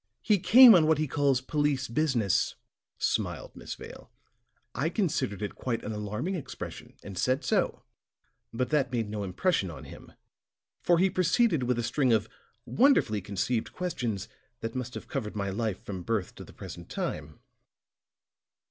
[0.23, 2.55] "He came on what he calls 'police business,'"
[2.97, 4.11] smiled Miss Vale.
[4.73, 7.83] "I considered it quite an alarming expression, and said so;
[8.51, 10.13] but that made no impression on him,
[10.81, 12.27] for he proceeded with a string of
[12.65, 14.27] wonderfully conceived questions
[14.61, 17.39] that must have covered my life from birth to the present time."